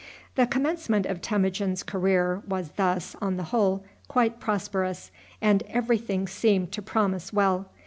[0.33, 5.11] The commencement of Temujin's career was thus, on the whole, quite prosperous,
[5.43, 7.67] and every thing seemed to promise well.